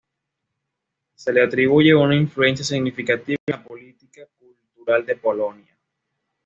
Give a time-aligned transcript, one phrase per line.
[1.13, 5.77] Se le atribuye una influencia significativa en la política cultural de Polonia.